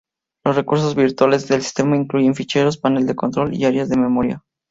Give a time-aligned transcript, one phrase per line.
[0.43, 4.43] Los recursos virtuales del sistema incluyen ficheros, Panel de control y áreas de memoria.